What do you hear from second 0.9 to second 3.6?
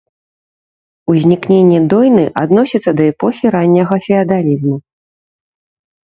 Узнікненне дойны адносіцца да эпохі